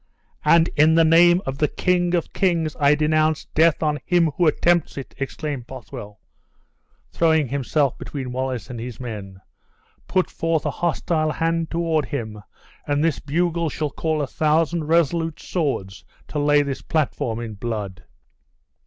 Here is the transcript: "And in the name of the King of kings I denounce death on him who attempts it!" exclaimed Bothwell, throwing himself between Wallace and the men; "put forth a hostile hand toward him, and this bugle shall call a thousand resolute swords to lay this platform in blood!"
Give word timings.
"And 0.43 0.67
in 0.75 0.95
the 0.95 1.05
name 1.05 1.43
of 1.45 1.59
the 1.59 1.67
King 1.67 2.15
of 2.15 2.33
kings 2.33 2.75
I 2.79 2.95
denounce 2.95 3.45
death 3.53 3.83
on 3.83 3.99
him 4.03 4.31
who 4.31 4.47
attempts 4.47 4.97
it!" 4.97 5.13
exclaimed 5.19 5.67
Bothwell, 5.67 6.19
throwing 7.11 7.49
himself 7.49 7.99
between 7.99 8.31
Wallace 8.31 8.71
and 8.71 8.79
the 8.79 8.97
men; 8.99 9.41
"put 10.07 10.31
forth 10.31 10.65
a 10.65 10.71
hostile 10.71 11.31
hand 11.33 11.69
toward 11.69 12.05
him, 12.05 12.41
and 12.87 13.03
this 13.03 13.19
bugle 13.19 13.69
shall 13.69 13.91
call 13.91 14.23
a 14.23 14.25
thousand 14.27 14.85
resolute 14.85 15.39
swords 15.39 16.03
to 16.29 16.39
lay 16.39 16.63
this 16.63 16.81
platform 16.81 17.39
in 17.39 17.53
blood!" 17.53 18.03